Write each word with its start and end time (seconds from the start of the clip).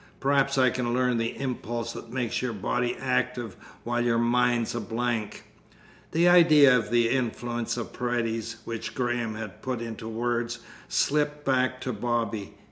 Perhaps 0.19 0.57
I 0.57 0.71
can 0.71 0.95
learn 0.95 1.17
the 1.19 1.37
impulse 1.39 1.93
that 1.93 2.11
makes 2.11 2.41
your 2.41 2.53
body 2.53 2.95
active 2.99 3.55
while 3.83 4.01
your 4.03 4.17
mind's 4.17 4.73
a 4.73 4.79
blank." 4.79 5.43
The 6.11 6.27
idea 6.27 6.75
of 6.75 6.89
the 6.89 7.09
influence 7.09 7.77
of 7.77 7.93
Paredes, 7.93 8.55
which 8.65 8.95
Graham 8.95 9.35
had 9.35 9.61
put 9.61 9.79
into 9.79 10.07
words, 10.07 10.57
slipped 10.89 11.45
back 11.45 11.79
to 11.81 11.93
Bobby. 11.93 12.55